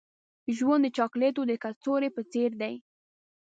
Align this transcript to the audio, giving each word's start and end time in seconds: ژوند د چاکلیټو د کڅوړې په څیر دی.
ژوند 0.57 0.83
د 0.85 0.87
چاکلیټو 0.97 1.41
د 1.47 1.53
کڅوړې 1.63 2.09
په 2.15 2.21
څیر 2.31 2.51
دی. 2.61 2.75